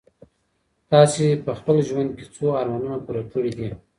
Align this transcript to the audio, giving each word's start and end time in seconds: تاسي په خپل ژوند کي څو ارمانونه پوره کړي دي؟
تاسي 0.91 1.27
په 1.45 1.51
خپل 1.59 1.77
ژوند 1.87 2.09
کي 2.17 2.25
څو 2.35 2.45
ارمانونه 2.61 2.97
پوره 3.05 3.23
کړي 3.31 3.51
دي؟ 3.57 3.69